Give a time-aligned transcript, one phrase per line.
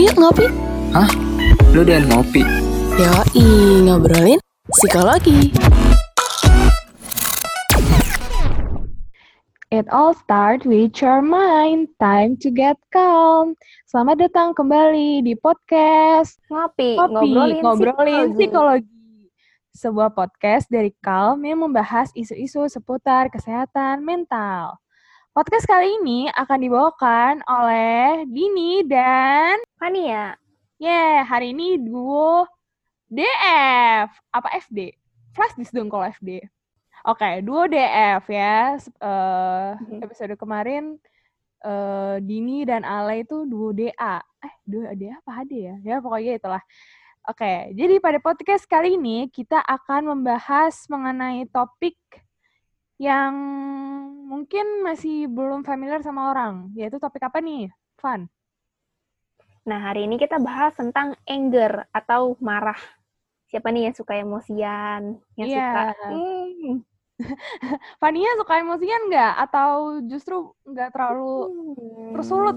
[0.00, 0.48] yuk ngopi.
[0.96, 1.12] Hah?
[1.76, 2.40] Lu dan ngopi?
[2.96, 3.44] Yoi,
[3.84, 4.40] ngobrolin
[4.72, 5.52] psikologi.
[9.68, 11.92] It all start with your mind.
[12.00, 13.54] Time to get calm.
[13.86, 18.40] Selamat datang kembali di podcast Ngopi, Kopi, ngobrolin, ngobrolin psikologi.
[18.40, 18.98] psikologi.
[19.70, 24.80] Sebuah podcast dari Calm yang membahas isu-isu seputar kesehatan mental.
[25.30, 30.34] Podcast kali ini akan dibawakan oleh Dini dan Fania.
[30.80, 32.48] yeah, hari ini duo
[33.06, 34.10] DF.
[34.34, 34.90] Apa FD?
[35.30, 36.42] Flash disk dong kalau FD.
[37.06, 38.74] Oke, duo DF ya.
[38.76, 40.02] Eh, Mhm.
[40.02, 40.98] episode kemarin
[41.60, 44.18] eh, Dini dan Ale itu duo DA.
[44.40, 45.74] Eh, duo DA apa HD ya?
[45.84, 46.62] Ya pokoknya itulah.
[47.28, 51.94] Oke, jadi pada podcast kali ini kita akan membahas mengenai topik
[53.00, 53.32] yang
[54.28, 57.72] mungkin masih belum familiar sama orang, yaitu topik apa nih?
[57.96, 58.28] Fun.
[59.68, 62.78] Nah, hari ini kita bahas tentang anger atau marah.
[63.48, 65.18] Siapa nih yang suka emosian?
[65.34, 65.60] Yang Iya.
[65.64, 65.80] suka,
[66.12, 66.74] hmm,
[68.00, 69.32] Fania suka emosian nggak?
[69.48, 71.32] Atau justru nggak terlalu
[71.76, 72.56] hmm, tersulut?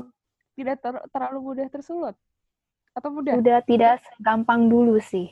[0.53, 2.16] Tidak ter- terlalu mudah tersulut?
[2.94, 3.33] Atau mudah?
[3.39, 5.27] Udah tidak segampang dulu sih.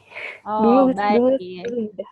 [0.45, 1.21] Oh, dulu, baik.
[1.21, 2.09] dulu, dulu udah.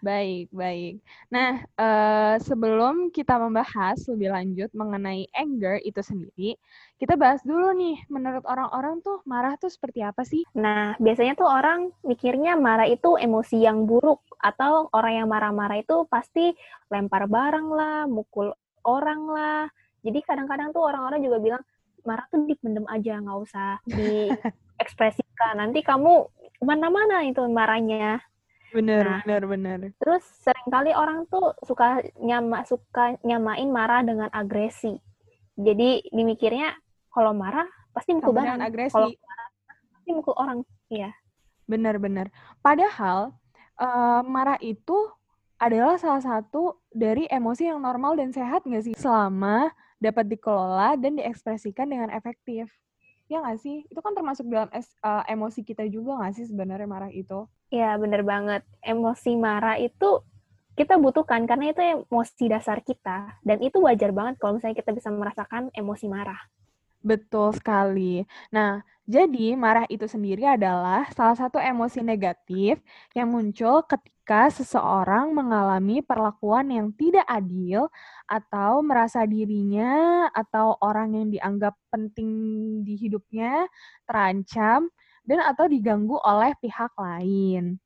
[0.00, 1.04] Baik, baik.
[1.28, 6.56] Nah, eh, sebelum kita membahas lebih lanjut mengenai anger itu sendiri,
[6.96, 10.40] kita bahas dulu nih, menurut orang-orang tuh marah tuh seperti apa sih?
[10.56, 16.08] Nah, biasanya tuh orang mikirnya marah itu emosi yang buruk atau orang yang marah-marah itu
[16.08, 16.56] pasti
[16.88, 18.56] lempar barang lah, mukul
[18.88, 19.64] orang lah.
[20.00, 21.62] Jadi kadang-kadang tuh orang-orang juga bilang
[22.08, 23.70] marah tuh dipendem aja, nggak usah
[24.80, 25.60] diekspresikan.
[25.60, 26.24] Nanti kamu
[26.64, 28.20] mana-mana itu marahnya.
[28.70, 29.20] Bener, Nah.
[29.26, 29.78] bener, bener.
[29.98, 34.94] Terus sering kali orang tuh suka nyama suka nyamain marah dengan agresi.
[35.58, 36.72] Jadi dimikirnya
[37.10, 38.62] kalau marah pasti mukul barang.
[38.62, 38.94] agresi.
[38.94, 39.48] Kalau marah
[39.92, 40.58] pasti mukul orang.
[40.88, 41.10] Iya.
[41.66, 42.30] Bener-bener.
[42.62, 43.34] Padahal,
[43.76, 44.96] eh, marah itu
[45.60, 48.94] adalah salah satu dari emosi yang normal dan sehat nggak sih?
[48.96, 49.68] Selama
[50.00, 52.72] dapat dikelola dan diekspresikan dengan efektif.
[53.30, 53.76] Ya nggak sih?
[53.92, 57.46] Itu kan termasuk dalam es- eh, emosi kita juga nggak sih sebenarnya marah itu?
[57.70, 58.62] Iya, bener banget.
[58.82, 60.08] Emosi marah itu
[60.78, 63.38] kita butuhkan karena itu emosi dasar kita.
[63.46, 66.40] Dan itu wajar banget kalau misalnya kita bisa merasakan emosi marah.
[67.00, 68.28] Betul sekali.
[68.52, 72.76] Nah, jadi marah itu sendiri adalah salah satu emosi negatif
[73.16, 77.88] yang muncul ketika seseorang mengalami perlakuan yang tidak adil
[78.28, 82.30] atau merasa dirinya atau orang yang dianggap penting
[82.84, 83.64] di hidupnya
[84.04, 84.92] terancam
[85.24, 87.80] dan atau diganggu oleh pihak lain.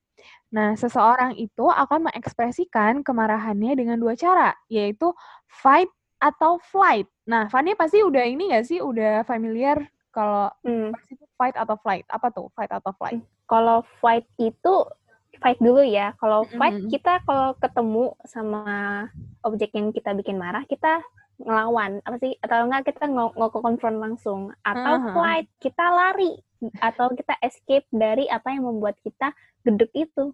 [0.54, 5.10] Nah, seseorang itu akan mengekspresikan kemarahannya dengan dua cara, yaitu
[5.50, 7.08] fight atau flight.
[7.24, 9.80] Nah, Fanny pasti udah ini nggak sih, udah familiar
[10.14, 10.94] kalau Hmm.
[11.34, 12.06] fight atau flight?
[12.08, 13.20] Apa tuh fight atau flight?
[13.50, 14.74] Kalau fight itu
[15.42, 16.14] fight dulu ya.
[16.22, 16.88] Kalau fight Mm-mm.
[16.88, 18.64] kita kalau ketemu sama
[19.42, 21.02] objek yang kita bikin marah, kita
[21.42, 25.10] ngelawan apa sih atau enggak kita nggak konfront langsung atau Aha.
[25.10, 26.38] flight kita lari
[26.78, 29.34] atau kita escape dari apa yang membuat kita
[29.66, 30.30] gedek itu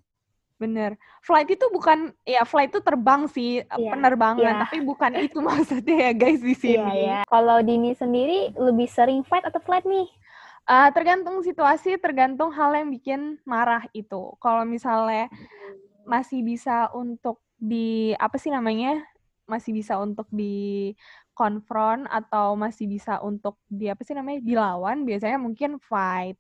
[0.61, 1.01] Bener.
[1.25, 4.63] Flight itu bukan, ya flight itu terbang sih, Iya, penerbangan, iya.
[4.69, 6.77] tapi bukan itu maksudnya ya guys di sini.
[6.77, 7.19] Iya ya.
[7.25, 10.05] Kalau Dini sendiri lebih sering fight atau flight nih?
[10.69, 14.37] Eh, tergantung situasi, tergantung hal yang bikin marah itu.
[14.37, 15.33] Kalau misalnya
[16.05, 19.01] masih bisa untuk di apa sih namanya?
[19.49, 20.93] Masih bisa untuk di
[21.33, 24.45] konfront atau masih bisa untuk di apa sih namanya?
[24.45, 26.37] dilawan, biasanya mungkin fight.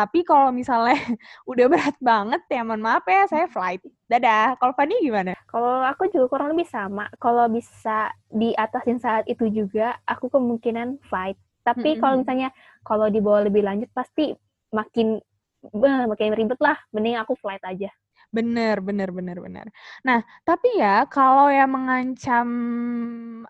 [0.00, 0.96] Tapi kalau misalnya
[1.50, 3.84] udah berat banget ya mohon maaf ya, saya flight.
[4.08, 4.56] Dadah.
[4.56, 5.36] Kalau Fanny gimana?
[5.52, 7.04] Kalau aku juga kurang lebih sama.
[7.20, 11.36] Kalau bisa diatasin saat itu juga, aku kemungkinan fight.
[11.60, 12.48] Tapi kalau misalnya
[12.80, 14.32] kalau dibawa lebih lanjut pasti
[14.72, 15.20] makin
[15.68, 16.80] beh, makin ribet lah.
[16.96, 17.92] Mending aku flight aja.
[18.32, 19.66] Bener, bener, bener, bener.
[20.06, 22.48] Nah, tapi ya kalau yang mengancam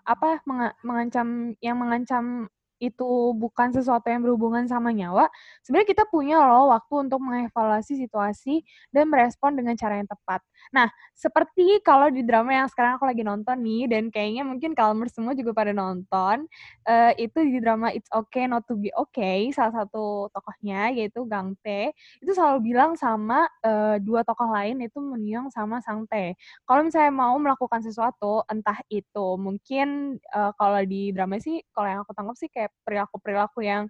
[0.03, 2.49] apa menga- mengancam yang mengancam
[2.81, 5.29] itu bukan sesuatu yang berhubungan sama nyawa,
[5.61, 10.41] sebenarnya kita punya loh waktu untuk mengevaluasi situasi dan merespon dengan cara yang tepat.
[10.73, 15.07] Nah, seperti kalau di drama yang sekarang aku lagi nonton nih, dan kayaknya mungkin Kalmer
[15.13, 16.49] semua juga pada nonton,
[16.89, 21.53] eh, itu di drama It's Okay Not to Be Okay, salah satu tokohnya yaitu Gang
[21.65, 26.33] Tae, itu selalu bilang sama eh, dua tokoh lain itu Munyong sama Sang Tae.
[26.67, 32.01] Kalau misalnya mau melakukan sesuatu, entah itu mungkin eh, kalau di drama sih, kalau yang
[32.05, 33.87] aku tangkap sih kayak perilaku-perilaku yang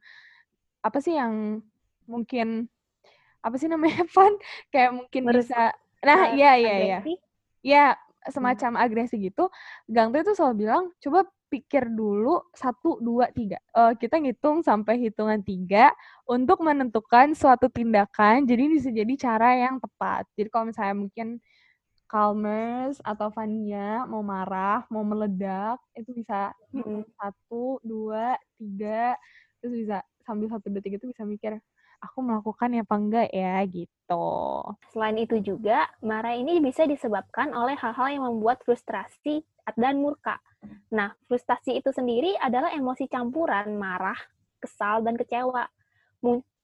[0.82, 1.62] apa sih yang
[2.10, 2.68] mungkin
[3.42, 4.34] apa sih namanya Van
[4.70, 7.00] kayak mungkin Merus- bisa nah Eh, iya iya iya
[7.62, 7.86] ya
[8.30, 9.50] semacam agresi gitu
[9.90, 13.60] Gang tuh selalu bilang coba pikir dulu satu dua tiga.
[13.76, 15.92] Eh, kita ngitung sampai hitungan tiga
[16.24, 18.48] untuk menentukan suatu tindakan.
[18.48, 20.24] Jadi bisa jadi cara yang tepat.
[20.40, 21.44] Jadi kalau misalnya mungkin
[22.12, 29.16] Calmers atau Vania mau marah, mau meledak, itu bisa hitung satu, dua, tiga,
[29.64, 29.98] terus bisa
[30.28, 31.56] sambil satu tiga itu bisa mikir
[32.04, 34.28] aku melakukan ya apa enggak ya gitu.
[34.92, 39.46] Selain itu juga, marah ini bisa disebabkan oleh hal-hal yang membuat frustrasi
[39.80, 40.42] dan murka.
[40.92, 44.18] Nah, frustasi itu sendiri adalah emosi campuran marah,
[44.60, 45.64] kesal, dan kecewa.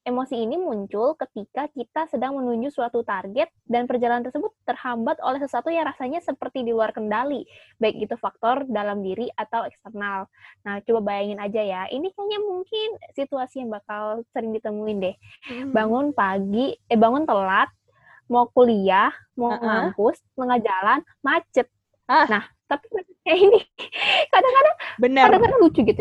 [0.07, 5.67] Emosi ini muncul ketika kita sedang menuju suatu target dan perjalanan tersebut terhambat oleh sesuatu
[5.67, 7.43] yang rasanya seperti di luar kendali,
[7.75, 10.31] baik itu faktor dalam diri atau eksternal.
[10.63, 12.89] Nah, coba bayangin aja ya, ini kayaknya mungkin
[13.19, 15.15] situasi yang bakal sering ditemuin deh.
[15.43, 15.75] Hmm.
[15.75, 17.67] Bangun pagi, eh bangun telat,
[18.31, 19.91] mau kuliah, mau Uh-uh.
[19.91, 21.67] ngampus, tengah jalan, macet.
[22.07, 22.23] Ah.
[22.31, 22.87] Nah, tapi
[23.27, 23.59] kayak ini
[24.31, 25.99] kadang-kadang kadang-kadang lucu gitu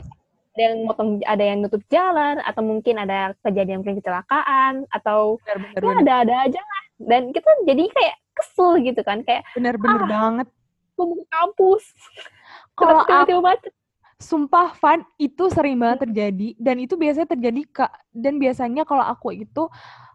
[0.56, 5.56] ada yang motong ada yang nutup jalan atau mungkin ada kejadian mungkin kecelakaan atau Bener,
[5.60, 6.00] bener, ya bener.
[6.00, 10.08] ada-ada aja lah dan kita jadi kayak kesel gitu kan kayak Bener, bener Ah.
[10.08, 10.48] banget.
[10.96, 11.84] mau ke kampus
[12.72, 13.72] Kalau tiba-tiba macet
[14.16, 19.28] Sumpah Van itu sering banget terjadi dan itu biasanya terjadi kak dan biasanya kalau aku
[19.30, 19.68] itu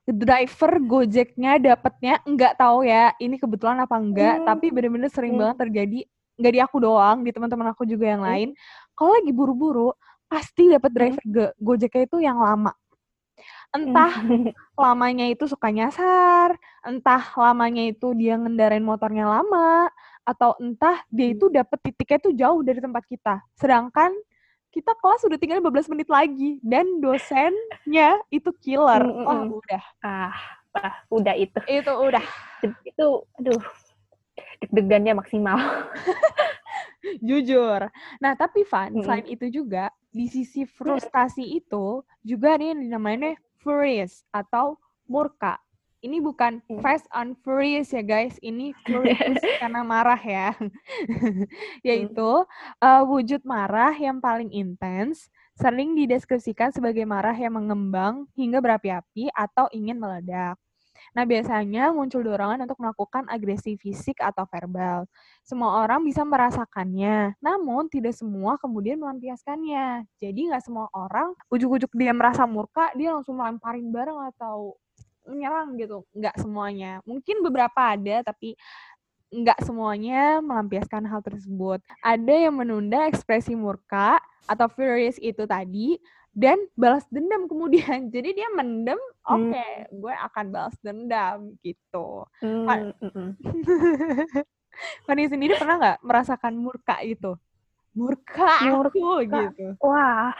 [0.03, 4.47] driver Gojeknya dapatnya nggak tahu ya ini kebetulan apa enggak Hmm.
[4.49, 5.45] tapi bener-bener sering Hmm.
[5.45, 5.99] banget terjadi
[6.33, 8.29] nggak di aku doang di teman-teman aku juga yang Hmm.
[8.33, 8.49] lain
[8.97, 9.93] kalau lagi buru-buru
[10.31, 10.97] pasti dapat Hmm.
[10.97, 12.71] driver Go- Gojeknya itu yang lama
[13.71, 14.11] entah
[14.79, 16.55] lamanya itu suka nyasar
[16.87, 19.91] entah lamanya itu dia ngendarain motornya lama
[20.23, 23.41] atau entah dia itu dapet titiknya itu jauh dari tempat kita.
[23.57, 24.13] Sedangkan
[24.71, 29.01] kita kelas udah tinggal 15 menit lagi dan dosennya itu killer.
[29.01, 29.45] Mm, mm, mm.
[29.59, 29.83] udah.
[30.05, 30.35] ah,
[30.77, 32.23] ah udah itu Itu udah.
[32.89, 33.07] itu
[33.41, 33.61] aduh
[34.61, 35.57] deg-degannya maksimal
[37.27, 37.89] Jujur.
[38.21, 39.01] Nah, tapi Van, Mm-mm.
[39.01, 44.75] selain itu juga di sisi frustasi itu juga ada yang dinamainya furious atau
[45.07, 45.57] murka.
[46.01, 50.49] Ini bukan fast and furious ya guys, ini furious karena marah ya.
[51.87, 52.31] Yaitu
[52.81, 59.69] eh, wujud marah yang paling intens sering dideskripsikan sebagai marah yang mengembang hingga berapi-api atau
[59.69, 60.57] ingin meledak.
[61.11, 65.05] Nah, biasanya muncul dorongan untuk melakukan agresi fisik atau verbal.
[65.43, 70.07] Semua orang bisa merasakannya, namun tidak semua kemudian melampiaskannya.
[70.21, 74.79] Jadi nggak semua orang ujuk-ujuk dia merasa murka, dia langsung melemparin barang atau
[75.27, 76.07] menyerang gitu.
[76.15, 76.99] Nggak semuanya.
[77.05, 78.57] Mungkin beberapa ada, tapi
[79.31, 81.79] nggak semuanya melampiaskan hal tersebut.
[82.03, 85.95] Ada yang menunda ekspresi murka atau furious itu tadi
[86.31, 88.07] dan balas dendam kemudian.
[88.15, 89.53] Jadi dia mendem, Hmm.
[89.53, 92.25] oke, gue akan balas dendam gitu.
[92.41, 93.29] Hmm, mm, mm.
[95.05, 97.37] Fanny sendiri pernah nggak merasakan murka itu?
[97.93, 99.51] Murka, aku Murka.
[99.51, 99.75] gitu.
[99.83, 100.31] Wah,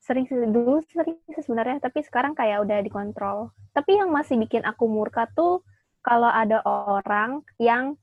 [0.00, 3.52] sering sih dulu sering sih sebenarnya, tapi sekarang kayak udah dikontrol.
[3.76, 5.60] Tapi yang masih bikin aku murka tuh
[6.00, 7.94] kalau ada orang yang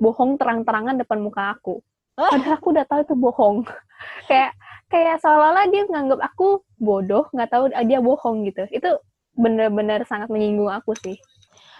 [0.00, 1.84] bohong terang-terangan depan muka aku.
[2.18, 2.30] Hah?
[2.32, 3.56] Padahal aku udah tahu itu bohong.
[4.30, 4.52] kayak
[4.90, 8.66] kayak seolah-olah dia nganggap aku bodoh, nggak tahu dia bohong gitu.
[8.70, 8.98] Itu
[9.36, 11.16] bener-bener sangat menyinggung aku sih.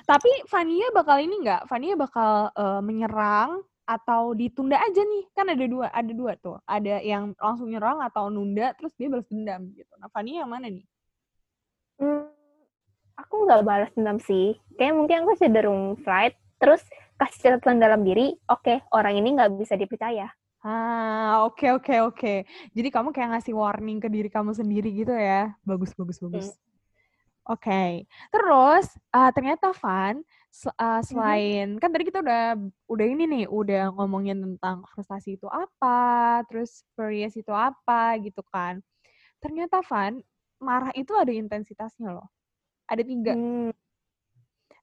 [0.06, 1.70] Tapi Fania bakal ini nggak?
[1.70, 5.24] Fania bakal eh, menyerang atau ditunda aja nih?
[5.34, 6.62] Kan ada dua, ada dua tuh.
[6.62, 9.90] Ada yang langsung nyerang atau nunda, terus dia balas dendam gitu.
[9.98, 10.86] Nah, Fania yang mana nih?
[11.98, 12.30] Hmm,
[13.18, 14.54] aku nggak balas dendam sih.
[14.78, 16.80] Kayak mungkin aku cenderung fight, terus
[17.20, 20.28] kasih catatan dalam diri, oke, orang ini nggak bisa dipercaya.
[20.60, 22.34] Ah, oke oke oke.
[22.76, 25.56] Jadi kamu kayak ngasih warning ke diri kamu sendiri gitu ya.
[25.64, 26.52] Bagus bagus bagus.
[27.48, 28.04] Oke.
[28.28, 28.86] Terus
[29.16, 30.20] eh, ternyata Van
[30.52, 32.60] se- eh, selain kan tadi kita udah
[32.92, 38.84] udah ini nih, udah ngomongin tentang frustasi itu apa, terus furious itu apa gitu kan.
[39.40, 40.20] Ternyata Van
[40.60, 42.28] marah itu ada intensitasnya loh.
[42.84, 43.32] Ada tiga.
[43.32, 43.72] Hmm,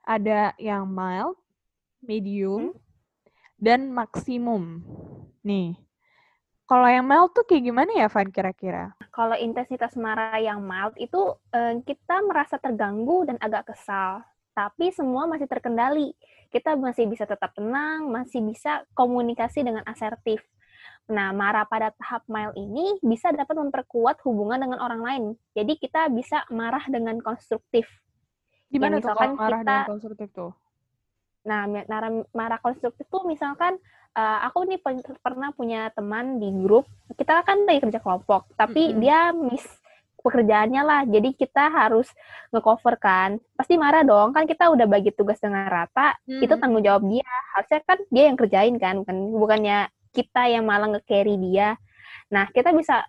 [0.07, 1.35] Ada yang mild,
[2.07, 2.71] medium,
[3.59, 4.81] dan maksimum.
[5.43, 5.75] Nih.
[6.67, 8.97] Kalau yang mild tuh kayak gimana ya, Van, kira-kira?
[9.17, 11.17] kalau intensitas marah yang mild itu
[11.49, 14.21] eh, kita merasa terganggu dan agak kesal,
[14.53, 16.13] tapi semua masih terkendali.
[16.53, 20.45] Kita masih bisa tetap tenang, masih bisa komunikasi dengan asertif.
[21.09, 25.23] Nah, marah pada tahap mild ini bisa dapat memperkuat hubungan dengan orang lain.
[25.57, 27.89] Jadi kita bisa marah dengan konstruktif.
[28.69, 30.51] Gimana tuh misalkan kalau marah dengan kita- konstruktif tuh?
[31.47, 31.63] Nah,
[32.35, 33.79] marah, konstruktif tuh misalkan
[34.13, 34.83] eh, aku nih
[35.23, 36.83] pernah punya teman di grup,
[37.15, 38.99] kita kan lagi kerja kelompok, tapi Mm-mm.
[38.99, 39.63] dia miss
[40.19, 42.11] pekerjaannya lah, jadi kita harus
[42.51, 43.39] ngecover kan.
[43.55, 46.59] Pasti marah dong, kan kita udah bagi tugas dengan rata, itu Mm-mm.
[46.59, 47.31] tanggung jawab dia.
[47.55, 49.77] Harusnya kan dia yang kerjain kan, bukan bukannya
[50.11, 51.79] kita yang malah nge-carry dia.
[52.27, 53.07] Nah, kita bisa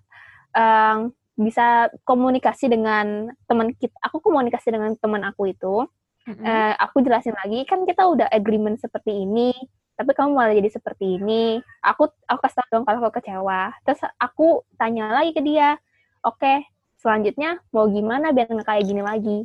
[0.54, 3.94] um, bisa komunikasi dengan teman kita.
[4.02, 5.86] Aku komunikasi dengan teman aku itu.
[6.28, 6.44] Mm-hmm.
[6.44, 9.56] Uh, aku jelasin lagi, kan kita udah agreement seperti ini,
[9.96, 11.56] tapi kamu malah jadi seperti ini.
[11.80, 13.72] Aku aku kasih tau dong kalau aku kecewa.
[13.88, 15.80] Terus aku tanya lagi ke dia,
[16.20, 16.68] oke, okay,
[17.00, 19.38] selanjutnya mau gimana biar nggak kayak gini lagi.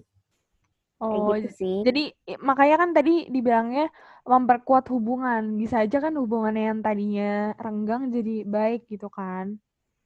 [1.04, 1.78] Oh, gitu sih.
[1.84, 3.92] Jadi makanya kan tadi dibilangnya
[4.24, 5.60] memperkuat hubungan.
[5.60, 9.60] Bisa aja kan hubungannya yang tadinya renggang jadi baik gitu kan.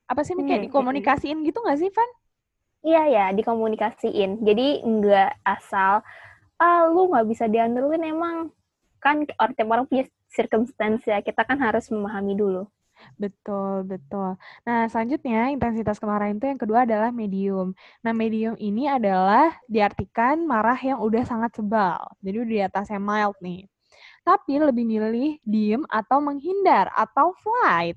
[0.09, 2.11] Apa sih hmm, kayak dikomunikasiin gitu nggak sih, Van?
[2.81, 4.41] Iya ya, dikomunikasiin.
[4.41, 6.01] Jadi nggak asal
[6.61, 8.35] ah lu nggak bisa diandelin emang
[9.03, 11.21] kan orang tiap orang punya circumstance ya.
[11.21, 12.65] Kita kan harus memahami dulu.
[13.17, 14.37] Betul, betul.
[14.65, 17.77] Nah, selanjutnya intensitas kemarahan itu yang kedua adalah medium.
[18.01, 22.01] Nah, medium ini adalah diartikan marah yang udah sangat sebal.
[22.25, 23.69] Jadi udah di atasnya mild nih.
[24.25, 27.95] Tapi lebih milih diem atau menghindar atau flight.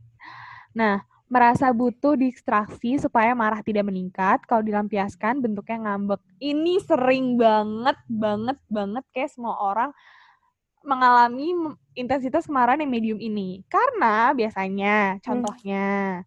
[0.76, 4.42] Nah, merasa butuh distraksi supaya marah tidak meningkat.
[4.50, 6.18] Kalau dilampiaskan bentuknya ngambek.
[6.42, 9.94] Ini sering banget, banget, banget kayak semua orang
[10.82, 11.54] mengalami
[11.94, 13.62] intensitas kemarahan yang medium ini.
[13.70, 15.18] Karena biasanya, hmm.
[15.22, 15.88] contohnya,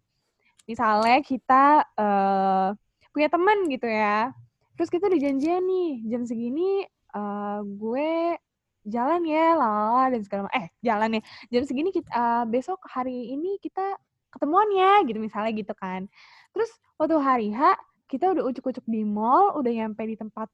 [0.64, 1.64] misalnya kita
[2.00, 2.68] uh,
[3.12, 4.32] punya teman gitu ya,
[4.74, 8.40] terus kita udah janjian nih, jam segini uh, gue
[8.88, 10.56] jalan ya, lala dan segala macam.
[10.64, 14.00] Eh, jalan ya, jam segini kita uh, besok hari ini kita
[14.34, 16.10] ketemuan ya, gitu misalnya gitu kan.
[16.50, 17.78] Terus waktu hari H
[18.10, 20.50] kita udah ucuk-ucuk di mall, udah nyampe di tempat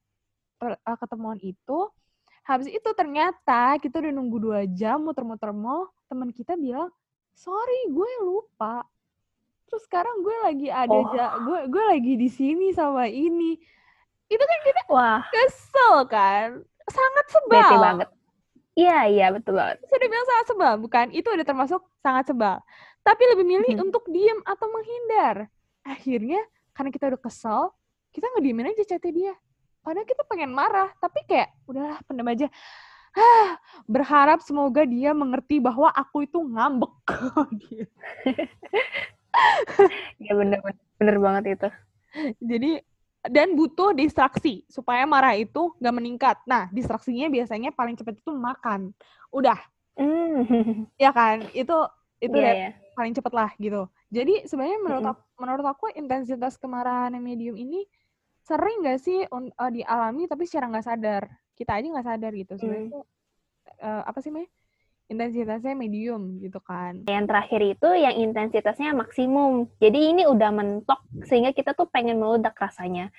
[0.61, 1.89] uh, ketemuan itu,
[2.51, 6.89] Habis itu ternyata kita udah nunggu dua jam muter-muter mall, teman kita bilang,
[7.31, 8.83] sorry gue lupa.
[9.71, 11.15] Terus sekarang gue lagi ada oh.
[11.15, 13.55] ja, gue gue lagi di sini sama ini.
[14.27, 17.55] Itu kan kita wah kesel kan, sangat sebal.
[17.55, 18.09] Bete banget.
[18.75, 19.87] Iya iya betul banget.
[19.87, 21.07] Sudah bilang sangat sebal, bukan?
[21.15, 22.59] Itu udah termasuk sangat sebal.
[23.01, 23.85] Tapi lebih milih hmm.
[23.89, 25.49] untuk diem atau menghindar.
[25.85, 26.41] Akhirnya
[26.77, 27.73] karena kita udah kesel,
[28.13, 29.35] kita ngediemin aja chatnya dia.
[29.81, 32.47] Padahal kita pengen marah tapi kayak udahlah pendem aja.
[33.11, 33.59] Ah,
[33.91, 36.95] berharap semoga dia mengerti bahwa aku itu ngambek.
[40.19, 40.59] Ya bener,
[40.99, 41.69] bener banget itu.
[42.43, 42.83] Jadi
[43.29, 46.37] dan butuh distraksi supaya marah itu nggak meningkat.
[46.49, 48.91] Nah distraksinya biasanya paling cepat itu makan.
[49.31, 49.57] Udah.
[49.95, 50.91] Mm.
[51.05, 51.47] ya kan?
[51.53, 51.89] Itu
[52.21, 52.73] itu yeah, yeah.
[53.01, 53.89] Paling cepat lah gitu.
[54.13, 55.25] Jadi sebenarnya menurut mm -hmm.
[55.25, 57.89] aku, menurut aku intensitas kemarahan yang medium ini
[58.45, 61.23] sering nggak sih uh, dialami tapi secara nggak sadar.
[61.57, 62.53] Kita aja nggak sadar gitu.
[62.61, 62.93] Sebenarnya hmm.
[62.93, 63.01] itu
[63.81, 64.49] uh, apa sih Mei?
[65.11, 67.03] Intensitasnya medium gitu kan.
[67.11, 69.67] Yang terakhir itu yang intensitasnya maksimum.
[69.83, 73.11] Jadi ini udah mentok sehingga kita tuh pengen meledak rasanya.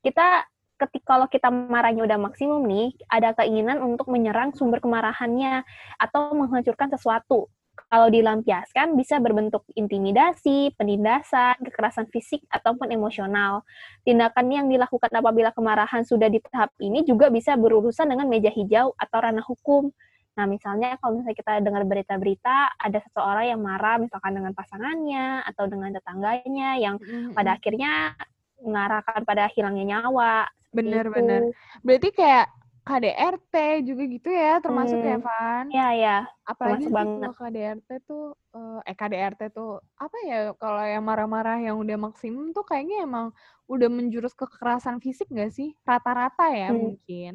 [0.00, 5.62] Kita ketika kalau kita marahnya udah maksimum nih ada keinginan untuk menyerang sumber kemarahannya
[6.02, 13.62] atau menghancurkan sesuatu kalau dilampiaskan bisa berbentuk intimidasi, penindasan, kekerasan fisik, ataupun emosional.
[14.02, 18.94] Tindakan yang dilakukan apabila kemarahan sudah di tahap ini juga bisa berurusan dengan meja hijau
[18.98, 19.94] atau ranah hukum.
[20.34, 25.70] Nah, misalnya kalau misalnya kita dengar berita-berita, ada seseorang yang marah misalkan dengan pasangannya atau
[25.70, 27.38] dengan tetangganya yang mm-hmm.
[27.38, 28.18] pada akhirnya
[28.58, 30.50] mengarahkan pada hilangnya nyawa.
[30.74, 31.54] Bener-bener.
[31.86, 32.50] Berarti kayak
[32.84, 33.54] KDRT
[33.88, 35.24] juga gitu ya, termasuk ya, hmm.
[35.24, 35.66] ya, Van?
[35.72, 36.16] Iya, iya.
[36.44, 37.32] Apalagi banget.
[37.32, 42.52] kalau KDRT tuh, uh, eh KDRT tuh, apa ya, kalau yang marah-marah yang udah maksimum
[42.52, 43.32] tuh kayaknya emang
[43.64, 45.72] udah menjurus ke kekerasan fisik gak sih?
[45.88, 46.76] Rata-rata ya hmm.
[46.76, 47.34] mungkin.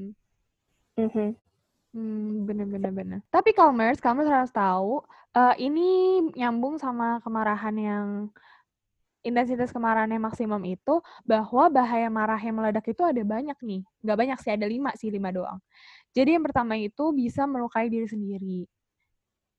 [1.01, 1.29] Mm -hmm.
[1.89, 3.19] Hmm, bener-bener bener.
[3.33, 5.01] Tapi Calmers, Calmers harus tahu,
[5.33, 8.07] uh, ini nyambung sama kemarahan yang
[9.21, 13.81] intensitas kemarahan yang maksimum itu bahwa bahaya marah yang meledak itu ada banyak nih.
[14.03, 15.59] Nggak banyak sih, ada lima sih, lima doang.
[16.15, 18.59] Jadi yang pertama itu bisa melukai diri sendiri.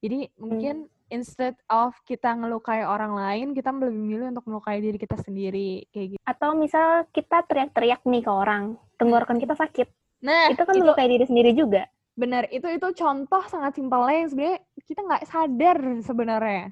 [0.01, 1.13] Jadi mungkin hmm.
[1.13, 5.85] instead of kita ngelukai orang lain, kita lebih memilih untuk melukai diri kita sendiri.
[5.93, 6.23] kayak gitu.
[6.25, 9.93] Atau misal kita teriak-teriak nih ke orang, tenggorokan kita sakit.
[10.25, 11.85] Nah, itu kan itu, melukai diri sendiri juga.
[12.17, 16.65] Benar, itu itu contoh sangat simpelnya yang sebenarnya kita nggak sadar sebenarnya.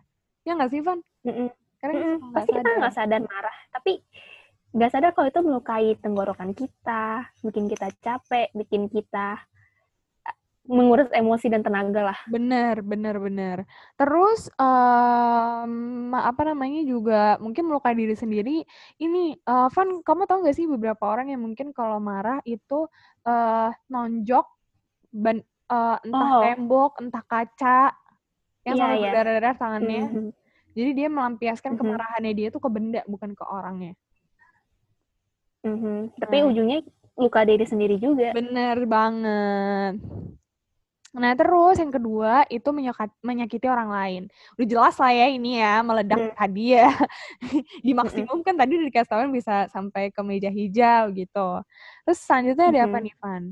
[0.44, 1.00] Ya nggak sih, Van?
[1.24, 4.02] Mm -mm karena mm pasti kita nggak sadar marah, tapi
[4.74, 9.40] nggak sadar kalau itu melukai tenggorokan kita, bikin kita capek, bikin kita
[10.26, 10.36] eh,
[10.68, 12.18] mengurus emosi dan tenaga lah.
[12.28, 13.56] Bener, bener, bener.
[13.96, 18.66] Terus um, apa namanya juga mungkin melukai diri sendiri.
[19.00, 22.90] Ini, uh, Van, kamu tahu nggak sih beberapa orang yang mungkin kalau marah itu
[23.24, 24.44] uh, nonjok,
[25.14, 25.40] ban,
[25.72, 26.42] uh, entah oh.
[26.44, 27.96] tembok, entah kaca,
[28.68, 29.04] yang yeah, sampai yeah.
[29.08, 30.02] berdarah-darah tangannya.
[30.04, 30.47] Mm -hmm.
[30.78, 31.82] Jadi dia melampiaskan mm-hmm.
[31.82, 33.98] kemarahannya dia tuh ke benda bukan ke orangnya.
[35.66, 35.98] Mm-hmm.
[36.22, 36.46] Tapi nah.
[36.46, 36.78] ujungnya
[37.18, 38.30] luka diri sendiri juga.
[38.30, 39.98] Bener banget.
[41.18, 44.22] Nah, terus yang kedua itu menyakat, menyakiti orang lain.
[44.54, 46.36] Udah jelas lah ya ini ya, meledak Hmm.
[46.36, 46.92] tadi ya.
[47.86, 51.48] Di maksimum kan tadi udah dikasih tahuin bisa sampai ke meja hijau gitu.
[52.06, 53.04] Terus selanjutnya ada apa Mhm.
[53.08, 53.44] nih, Van?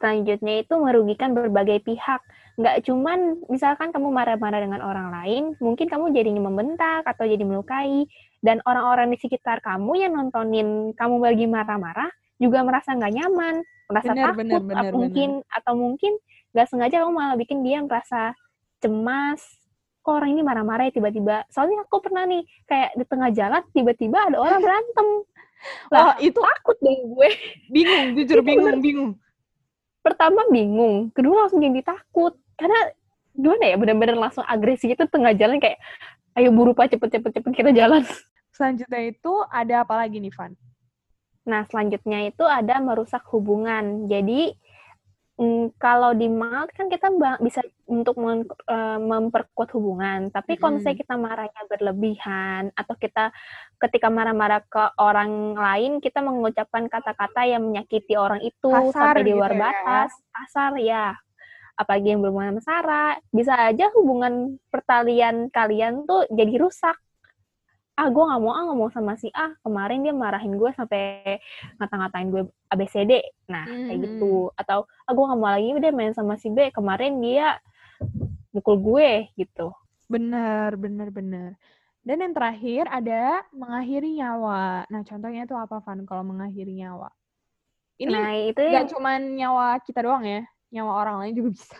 [0.00, 2.22] Selanjutnya itu merugikan berbagai pihak.
[2.60, 8.04] Nggak cuman misalkan kamu marah-marah dengan orang lain, mungkin kamu jadinya membentak atau jadi melukai.
[8.42, 12.10] Dan orang-orang di sekitar kamu yang nontonin kamu lagi marah-marah
[12.42, 13.54] juga merasa nggak nyaman,
[13.86, 16.12] merasa Bener, takut, bener, atau bener, mungkin atau mungkin
[16.50, 18.34] nggak sengaja kamu malah bikin dia merasa
[18.82, 19.40] cemas.
[20.02, 21.46] Kok orang ini marah-marah ya tiba-tiba?
[21.54, 25.08] Soalnya aku pernah nih kayak di tengah jalan tiba-tiba ada orang berantem.
[25.94, 27.30] Wah, Lah, itu takut dong gue.
[27.70, 29.10] bingung, jujur bingung, bingung.
[30.02, 32.92] Pertama bingung, kedua langsung jadi takut karena
[33.32, 35.80] gimana ya benar-benar langsung agresi gitu tengah jalan kayak
[36.36, 38.04] ayo buru pak cepet cepet cepet kita jalan.
[38.56, 40.52] Selanjutnya itu ada apa lagi nih, Van?
[41.48, 44.06] Nah selanjutnya itu ada merusak hubungan.
[44.06, 44.54] Jadi
[45.42, 47.10] mm, kalau di mal kan kita
[47.42, 53.34] bisa untuk eh, memperkuat hubungan, tapi kalau misalnya kita marahnya berlebihan atau kita
[53.82, 59.34] ketika marah-marah ke orang lain kita mengucapkan kata-kata yang menyakiti orang itu Kasar sampai di
[59.34, 59.58] gitu luar ya.
[59.58, 61.18] batas, kasar ya.
[61.74, 66.94] Apalagi yang berhubungan sama Sarah, bisa aja hubungan pertalian kalian tuh jadi rusak.
[67.98, 69.52] Ah, gue nggak mau ah ngomong sama si A.
[69.60, 71.36] Kemarin dia marahin gue sampai
[71.76, 73.12] ngata-ngatain gue ABCD.
[73.52, 74.04] Nah, kayak Mhm.
[74.08, 74.32] gitu.
[74.56, 76.72] Atau, ah gue nggak mau lagi deh main sama si B.
[76.72, 77.60] Kemarin dia
[78.56, 79.76] mukul gue, gitu.
[80.08, 81.50] Bener, bener, bener.
[82.00, 84.88] Dan yang terakhir ada mengakhiri nyawa.
[84.88, 87.12] Nah, contohnya itu apa, Van, kalau mengakhiri nyawa?
[88.00, 91.76] Ini nah, itu nggak yang, cuman nyawa kita doang ya, nyawa orang lain juga bisa.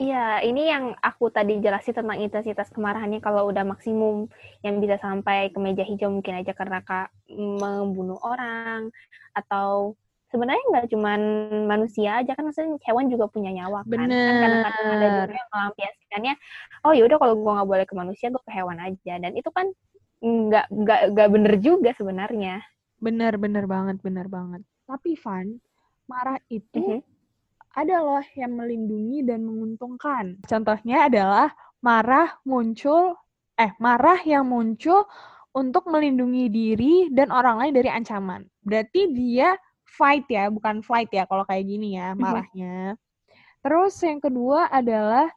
[0.00, 4.26] Iya, ini yang aku tadi jelasin tentang intensitas kemarahannya kalau udah maksimum
[4.64, 8.88] yang bisa sampai ke meja hijau mungkin aja karena kak membunuh orang
[9.36, 9.94] atau
[10.32, 11.20] sebenarnya nggak cuman
[11.66, 14.08] manusia aja kan maksudnya hewan juga punya nyawa kan.
[14.08, 15.26] Kan kadang-kadang ada Bener.
[15.26, 16.34] juga yang melampiaskannya,
[16.86, 19.66] oh yaudah kalau gue nggak boleh ke manusia gue ke hewan aja dan itu kan
[20.20, 22.62] nggak nggak nggak bener juga sebenarnya.
[23.00, 24.60] Bener, bener banget, bener banget.
[24.84, 25.46] Tapi, Van,
[26.10, 27.09] marah itu Mhm.
[27.76, 30.38] Ada loh yang melindungi dan menguntungkan.
[30.44, 33.14] Contohnya adalah marah muncul,
[33.56, 35.06] eh, marah yang muncul
[35.54, 38.46] untuk melindungi diri dan orang lain dari ancaman.
[38.62, 39.54] Berarti dia
[39.86, 42.20] fight ya, bukan flight ya kalau kayak gini ya Mhm.
[42.22, 42.76] marahnya.
[43.60, 45.28] Terus yang kedua adalah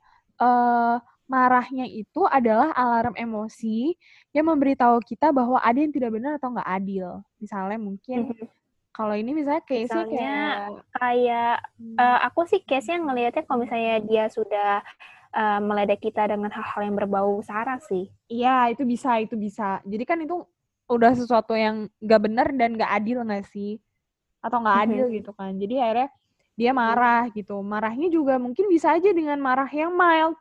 [0.42, 0.98] eh,
[1.30, 3.96] marahnya itu adalah alarm emosi
[4.36, 7.22] yang memberitahu kita bahwa ada yang tidak benar atau nggak adil.
[7.40, 8.46] Misalnya mungkin Mhm.
[8.94, 13.96] Kalau ini misalnya case-nya Misalnya kayak kayak hmm, eh, aku sih case-nya ngelihatnya kalau misalnya
[14.06, 14.72] dia sudah
[15.34, 18.06] eh, meledek kita dengan hal-hal yang berbau sara sih.
[18.30, 19.82] Iya, itu bisa, itu bisa.
[19.84, 20.46] Jadi kan itu
[20.86, 23.82] udah sesuatu yang nggak benar dan nggak adil nggak sih?
[24.46, 24.86] Atau nggak Mhm.
[24.86, 25.52] adil gitu kan.
[25.58, 26.10] Jadi akhirnya
[26.54, 27.56] dia marah gitu.
[27.66, 30.38] Marahnya juga mungkin bisa aja dengan marah yang mild,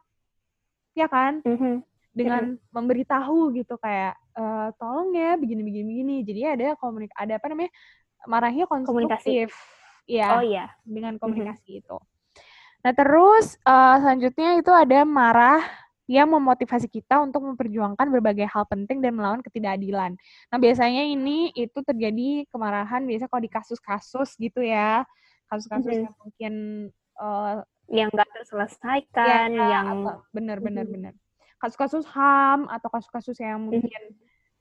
[0.92, 1.40] ya kan?
[1.44, 1.80] Mhm.
[2.12, 6.14] Dengan memberitahu gitu kayak eh, tolong ya begini begini begini.
[6.24, 7.72] Jadi ada komunik ada apa namanya?
[8.24, 8.86] Marahnya Komunikasi.
[8.86, 9.48] konstruktif.
[10.04, 10.66] Iya, Oh iya.
[10.82, 11.96] dengan komunikasi itu.
[12.82, 15.62] Nah, terus eh, selanjutnya itu ada marah
[16.10, 20.18] yang memotivasi kita untuk memperjuangkan berbagai hal penting dan melawan ketidakadilan.
[20.50, 25.06] Nah, biasanya ini itu terjadi kemarahan biasa kalau di kasus-kasus gitu ya.
[25.46, 26.02] Kasus-kasus Mhm.
[26.02, 26.52] yang mungkin
[27.22, 27.56] eh,
[27.92, 30.92] Yang nggak terselesaikan, ya, yang apa- benar benar Mhm.
[30.96, 31.12] benar.
[31.62, 33.66] Kasus-kasus HAM atau kasus-kasus yang Mhm.
[33.70, 34.02] mungkin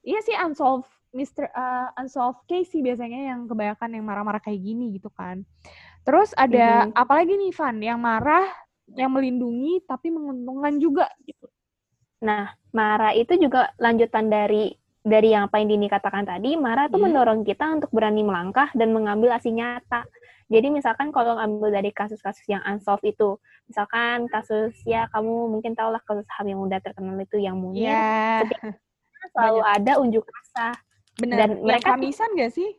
[0.05, 1.51] iya sih unsolved Mr.
[1.51, 5.43] eh, unsolved case sih biasanya yang kebanyakan yang marah-marah kayak gini gitu kan.
[6.07, 6.95] Terus ada Mhm.
[6.95, 8.47] apalagi nih Van yang marah
[8.95, 11.47] yang melindungi tapi menguntungkan juga gitu.
[12.23, 14.71] Nah, marah itu juga lanjutan dari
[15.01, 17.09] dari yang apa yang Dini katakan tadi, marah itu Hmm.
[17.09, 20.05] mendorong kita untuk berani melangkah dan mengambil aksi nyata.
[20.45, 25.89] Jadi misalkan kalau ngambil dari kasus-kasus yang unsolved itu, misalkan kasus ya kamu mungkin tahu
[25.89, 28.05] lah kasus HAM yang udah terkenal itu yang Munir, Iya,
[29.33, 30.77] selalu ada unjuk rasa.
[31.19, 31.37] Benar.
[31.37, 32.69] dan mereka kamisan gak sih?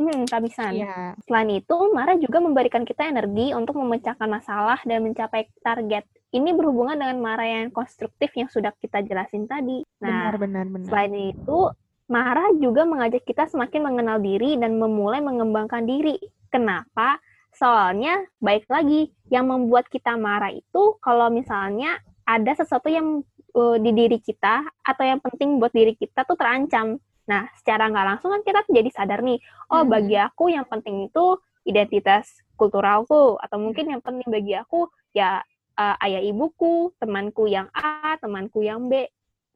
[0.00, 0.72] Hmm, kamisan.
[0.72, 1.14] Iya.
[1.28, 6.08] Selain itu, marah juga memberikan kita energi untuk memecahkan masalah dan mencapai target.
[6.32, 9.84] Ini berhubungan dengan marah yang konstruktif yang sudah kita jelasin tadi.
[10.00, 10.88] Nah, Benar, benar, benar.
[10.88, 11.60] Selain itu,
[12.08, 16.16] marah juga mengajak kita semakin mengenal diri dan memulai mengembangkan diri.
[16.48, 17.20] Kenapa?
[17.52, 23.20] Soalnya, baik lagi, yang membuat kita marah itu kalau misalnya ada sesuatu yang
[23.52, 26.96] uh, di diri kita atau yang penting buat diri kita tuh terancam.
[27.30, 29.38] Nah, secara nggak langsung kan kita jadi sadar nih,
[29.70, 29.90] oh Mhm.
[29.90, 35.42] bagi aku yang penting itu identitas kulturalku, atau mungkin yang penting bagi aku ya
[35.78, 39.06] uh, ayah ibuku, temanku yang A, temanku yang B.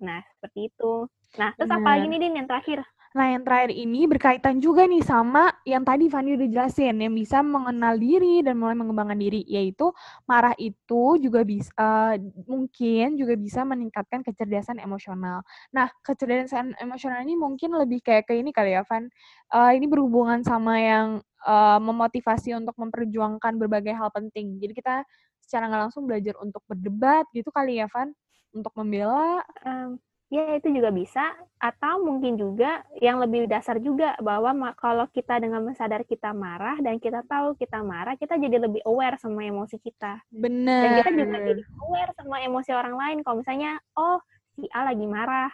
[0.02, 1.10] Nah, seperti itu.
[1.36, 2.86] Nah, terus apa lagi nih, Din, yang terakhir?
[3.16, 7.40] Nah, yang terakhir ini berkaitan juga nih sama yang tadi Fanny udah jelasin, yang bisa
[7.40, 9.88] mengenal diri dan mulai mengembangkan diri, yaitu
[10.28, 12.12] marah itu juga bisa uh,
[12.44, 15.40] mungkin juga bisa meningkatkan kecerdasan emosional.
[15.72, 19.08] Nah, kecerdasan emosional ini mungkin lebih kayak ke ini kali ya, Van.
[19.48, 24.60] Uh, ini berhubungan sama yang uh, memotivasi untuk memperjuangkan berbagai hal penting.
[24.60, 25.08] Jadi kita
[25.40, 28.12] secara nggak langsung belajar untuk berdebat gitu kali ya, Van,
[28.52, 29.40] untuk membela.
[29.64, 31.22] Um, Ya, itu juga bisa.
[31.62, 36.98] Atau mungkin juga yang lebih dasar juga bahwa kalau kita dengan sadar kita marah dan
[36.98, 40.18] kita tahu kita marah, kita jadi lebih aware sama emosi kita.
[40.34, 40.82] Benar.
[40.82, 43.18] Dan kita juga jadi aware sama emosi orang lain.
[43.22, 44.18] Kalau misalnya, oh
[44.58, 45.50] si A lagi marah,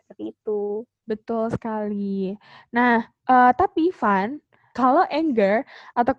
[0.00, 0.88] seperti itu.
[1.04, 2.32] Betul sekali.
[2.72, 4.40] Nah, uh, tapi Van,
[4.74, 5.62] kalau anger
[5.94, 6.12] atau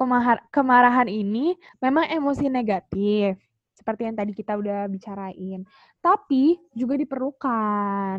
[0.54, 3.36] kemarahan ini memang emosi negatif
[3.76, 5.68] seperti yang tadi kita udah bicarain.
[6.00, 8.18] Tapi juga diperlukan.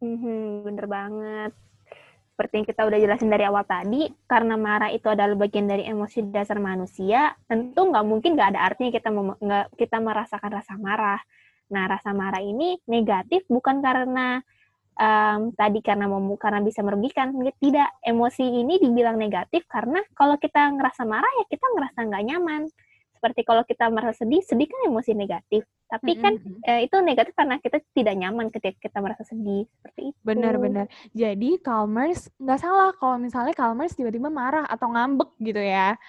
[0.00, 1.52] Hmm, bener banget.
[2.32, 6.32] Seperti yang kita udah jelasin dari awal tadi, karena marah itu adalah bagian dari emosi
[6.32, 11.20] dasar manusia, tentu nggak mungkin nggak ada artinya kita nggak kita merasakan rasa marah.
[11.68, 14.40] Nah, rasa marah ini negatif bukan karena
[15.00, 20.72] um, tadi karena mau karena bisa merugikan tidak emosi ini dibilang negatif karena kalau kita
[20.76, 22.62] ngerasa marah ya kita ngerasa nggak nyaman
[23.20, 25.68] seperti kalau kita merasa sedih, sedih kan emosi negatif.
[25.92, 26.64] Tapi kan mm-hmm.
[26.64, 30.18] eh, itu negatif karena kita tidak nyaman ketika kita merasa sedih seperti itu.
[30.24, 30.88] Benar-benar.
[31.12, 36.00] Jadi calmers nggak salah kalau misalnya calmers tiba-tiba marah atau ngambek gitu ya.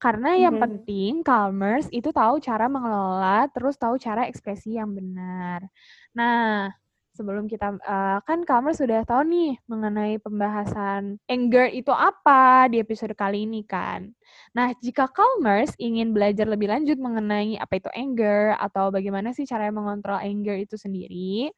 [0.00, 0.64] Karena yang mm-hmm.
[0.80, 5.68] penting calmers itu tahu cara mengelola, terus tahu cara ekspresi yang benar.
[6.16, 6.72] Nah,
[7.16, 13.16] sebelum kita uh, kan kamu sudah tahu nih mengenai pembahasan anger itu apa di episode
[13.16, 14.12] kali ini kan.
[14.52, 19.72] Nah, jika Calmers ingin belajar lebih lanjut mengenai apa itu anger atau bagaimana sih cara
[19.72, 21.48] mengontrol anger itu sendiri,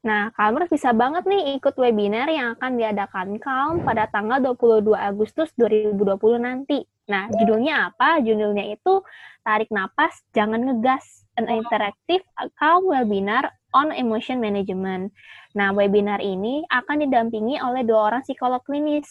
[0.00, 5.52] Nah, Calmers bisa banget nih ikut webinar yang akan diadakan Calm pada tanggal 22 Agustus
[5.60, 6.80] 2020 nanti.
[7.04, 8.16] Nah, judulnya apa?
[8.24, 9.04] Judulnya itu
[9.44, 12.24] Tarik Napas, Jangan Ngegas, an interactive
[12.56, 15.12] Calm webinar on Emotion Management.
[15.54, 19.10] Nah, webinar ini akan didampingi oleh dua orang psikolog klinis.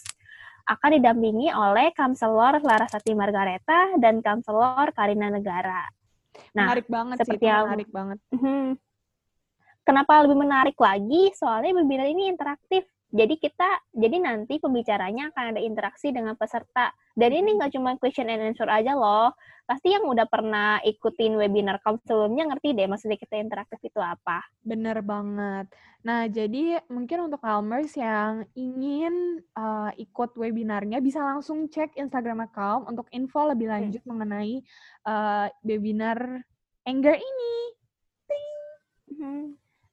[0.70, 5.90] Akan didampingi oleh Kamselor Larasati Margareta dan Kamselor Karina Negara.
[6.54, 8.18] Nah, menarik banget seperti sih, yang, menarik banget.
[8.30, 8.72] Uh,
[9.82, 11.34] kenapa lebih menarik lagi?
[11.34, 12.86] Soalnya webinar ini interaktif.
[13.10, 16.94] Jadi kita, jadi nanti pembicaranya akan ada interaksi dengan peserta.
[17.18, 19.34] Dan ini nggak cuma question and answer aja loh.
[19.66, 24.46] Pasti yang udah pernah ikutin webinar kamu sebelumnya ngerti deh maksudnya kita interaktif itu apa.
[24.62, 25.70] Bener banget.
[26.06, 32.88] Nah, jadi mungkin untuk Calmers yang ingin uh, ikut webinarnya bisa langsung cek Instagram account
[32.88, 33.76] untuk info lebih hmm.
[33.76, 34.10] lanjut hmm.
[34.10, 34.54] mengenai
[35.10, 36.46] uh, webinar
[36.88, 37.56] Anger ini.
[39.20, 39.46] Hmm.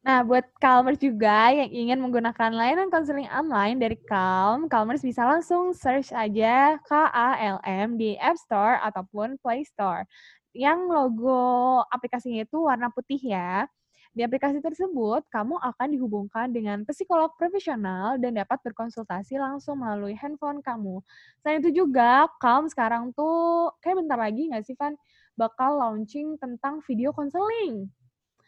[0.06, 5.74] Nah, buat Calmers juga yang ingin menggunakan layanan konseling online dari Calm, Calmers bisa langsung
[5.74, 10.06] search aja K-A-L-M di App Store ataupun Play Store.
[10.54, 11.42] Yang logo
[11.90, 13.66] aplikasinya itu warna putih ya.
[14.14, 20.62] Di aplikasi tersebut, kamu akan dihubungkan dengan psikolog profesional dan dapat berkonsultasi langsung melalui handphone
[20.62, 21.02] kamu.
[21.42, 24.94] Selain itu juga, Calm sekarang tuh, kayak bentar lagi nggak sih, Van,
[25.34, 27.90] bakal launching tentang video konseling.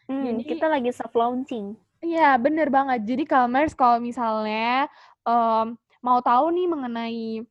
[0.09, 1.77] Hmm, Jadi kita lagi soft launching.
[2.01, 3.05] Iya, bener banget.
[3.05, 4.89] Jadi Calmers kalau misalnya
[5.21, 7.45] um, mau tahu nih mengenai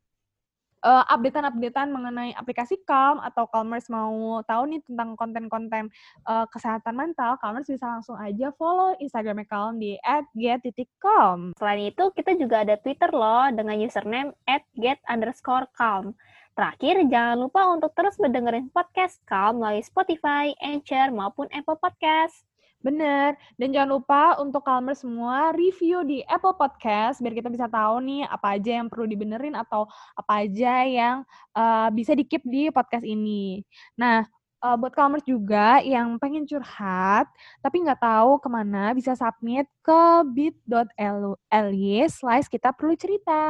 [0.82, 5.92] uh, updatean-updatean mengenai aplikasi Calm atau Calmers mau tahu nih tentang konten-konten
[6.26, 9.98] uh, kesehatan mental, Calmers bisa langsung aja follow Instagram Calm di
[10.34, 11.54] @get.calm.
[11.58, 14.34] Selain itu, kita juga ada Twitter loh dengan username
[14.74, 16.14] @get_calm.
[16.58, 22.47] Terakhir, jangan lupa untuk terus mendengarkan podcast Calm melalui Spotify, Anchor, maupun Apple Podcast.
[22.78, 23.34] Bener.
[23.58, 28.22] Dan jangan lupa untuk Calmer semua review di Apple Podcast biar kita bisa tahu nih
[28.30, 31.16] apa aja yang perlu dibenerin atau apa aja yang
[31.58, 33.66] uh, bisa dikip di podcast ini.
[33.98, 34.22] Nah,
[34.62, 37.26] uh, buat Calmer juga yang pengen curhat
[37.62, 40.02] tapi nggak tahu ke mana bisa submit ke
[40.34, 43.42] bit.ly slice kita perlu cerita.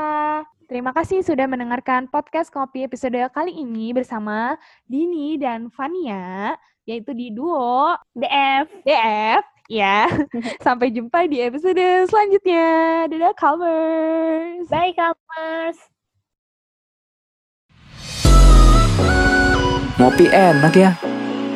[0.68, 4.53] Terima kasih sudah mendengarkan podcast Kopi episode kali ini bersama
[4.85, 8.68] Dini dan Fania yaitu di duo DF.
[8.85, 10.09] DF, ya.
[10.64, 13.05] Sampai jumpa di episode selanjutnya.
[13.12, 14.68] Dadah Calmers.
[14.73, 15.79] Bye Calmers.
[19.98, 20.94] Ngopi enak ya?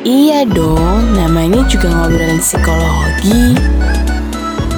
[0.03, 3.55] Iya dong, namanya juga ngobrolin psikologi.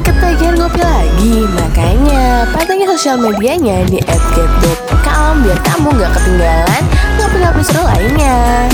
[0.05, 6.83] Ketagihan ngopi lagi, makanya pantengin sosial medianya di @get.calm biar kamu gak ketinggalan
[7.17, 8.69] ngopi-ngopi seru lainnya.